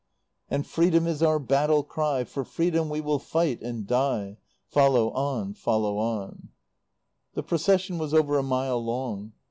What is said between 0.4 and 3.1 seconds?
And "Freedom!" is our battle cry; For Freedom we